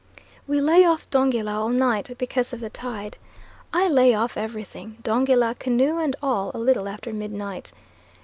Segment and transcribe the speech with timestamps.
[0.47, 3.17] We lay off Dongila all night, because of the tide.
[3.71, 7.71] I lay off everything, Dongila, canoe and all, a little after midnight.